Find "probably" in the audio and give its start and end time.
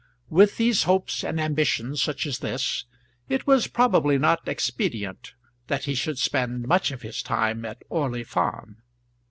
3.67-4.17